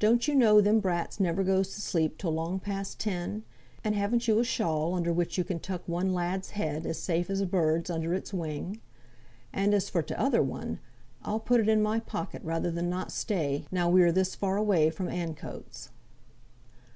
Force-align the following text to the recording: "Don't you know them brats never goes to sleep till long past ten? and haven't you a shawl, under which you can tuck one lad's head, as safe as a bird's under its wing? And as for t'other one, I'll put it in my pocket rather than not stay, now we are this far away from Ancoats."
"Don't 0.00 0.26
you 0.26 0.34
know 0.34 0.60
them 0.60 0.80
brats 0.80 1.20
never 1.20 1.44
goes 1.44 1.72
to 1.76 1.80
sleep 1.80 2.18
till 2.18 2.32
long 2.32 2.58
past 2.58 2.98
ten? 2.98 3.44
and 3.84 3.94
haven't 3.94 4.26
you 4.26 4.40
a 4.40 4.44
shawl, 4.44 4.92
under 4.94 5.12
which 5.12 5.38
you 5.38 5.44
can 5.44 5.60
tuck 5.60 5.86
one 5.86 6.12
lad's 6.12 6.50
head, 6.50 6.84
as 6.84 6.98
safe 6.98 7.30
as 7.30 7.40
a 7.40 7.46
bird's 7.46 7.88
under 7.88 8.12
its 8.12 8.34
wing? 8.34 8.80
And 9.52 9.72
as 9.74 9.88
for 9.88 10.02
t'other 10.02 10.42
one, 10.42 10.80
I'll 11.22 11.38
put 11.38 11.60
it 11.60 11.68
in 11.68 11.80
my 11.80 12.00
pocket 12.00 12.42
rather 12.42 12.72
than 12.72 12.90
not 12.90 13.12
stay, 13.12 13.66
now 13.70 13.88
we 13.88 14.02
are 14.02 14.10
this 14.10 14.34
far 14.34 14.56
away 14.56 14.90
from 14.90 15.06
Ancoats." 15.06 15.90